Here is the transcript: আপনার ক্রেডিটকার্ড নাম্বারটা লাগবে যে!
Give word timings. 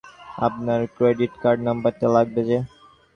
আপনার 0.39 0.79
ক্রেডিটকার্ড 0.95 1.59
নাম্বারটা 1.67 2.07
লাগবে 2.15 2.41
যে! 2.49 2.57